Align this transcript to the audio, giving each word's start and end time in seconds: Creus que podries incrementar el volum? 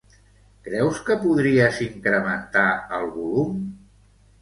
Creus 0.67 1.01
que 1.09 1.17
podries 1.27 1.83
incrementar 1.89 2.67
el 3.01 3.09
volum? 3.21 3.65